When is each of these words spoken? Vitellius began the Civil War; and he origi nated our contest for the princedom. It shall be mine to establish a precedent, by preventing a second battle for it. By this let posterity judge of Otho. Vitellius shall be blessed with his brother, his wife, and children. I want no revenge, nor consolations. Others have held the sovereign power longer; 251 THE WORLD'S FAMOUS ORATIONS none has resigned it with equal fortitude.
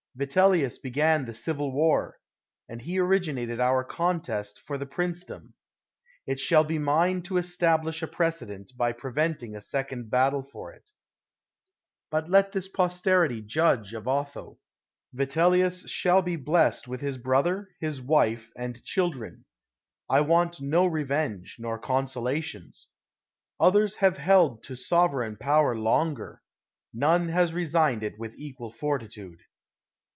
Vitellius 0.13 0.77
began 0.77 1.23
the 1.23 1.33
Civil 1.33 1.71
War; 1.71 2.17
and 2.67 2.81
he 2.81 2.97
origi 2.97 3.33
nated 3.33 3.61
our 3.61 3.81
contest 3.81 4.59
for 4.59 4.77
the 4.77 4.85
princedom. 4.85 5.53
It 6.27 6.37
shall 6.37 6.65
be 6.65 6.77
mine 6.77 7.21
to 7.23 7.37
establish 7.37 8.03
a 8.03 8.07
precedent, 8.07 8.73
by 8.75 8.91
preventing 8.91 9.55
a 9.55 9.61
second 9.61 10.09
battle 10.11 10.43
for 10.43 10.73
it. 10.73 10.91
By 12.09 12.19
this 12.19 12.29
let 12.65 12.73
posterity 12.73 13.41
judge 13.41 13.93
of 13.93 14.05
Otho. 14.05 14.59
Vitellius 15.13 15.87
shall 15.89 16.21
be 16.21 16.35
blessed 16.35 16.89
with 16.89 16.99
his 16.99 17.17
brother, 17.17 17.69
his 17.79 18.01
wife, 18.01 18.51
and 18.57 18.83
children. 18.83 19.45
I 20.09 20.19
want 20.21 20.59
no 20.59 20.85
revenge, 20.87 21.55
nor 21.57 21.79
consolations. 21.79 22.89
Others 23.61 23.95
have 23.95 24.17
held 24.17 24.61
the 24.65 24.75
sovereign 24.75 25.37
power 25.37 25.73
longer; 25.73 26.41
251 26.93 26.99
THE 26.99 26.99
WORLD'S 26.99 26.99
FAMOUS 26.99 26.99
ORATIONS 26.99 27.01
none 27.05 27.33
has 27.33 27.53
resigned 27.93 28.03
it 28.03 28.19
with 28.19 28.37
equal 28.37 28.71
fortitude. 28.73 29.39